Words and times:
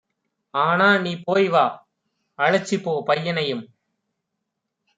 ஆனாநீ 0.53 1.13
போய்வா, 1.25 1.63
அழைச்சிப்போ 2.39 2.93
பையனையும் 3.05 3.63